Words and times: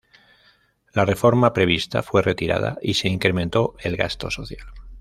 La 0.95 1.05
reforma 1.05 1.53
prevista 1.53 2.01
fue 2.01 2.23
retirada 2.23 2.79
y 2.81 2.95
se 2.95 3.07
incrementó 3.07 3.75
el 3.83 3.97
gasto 3.97 4.31
social. 4.31 4.65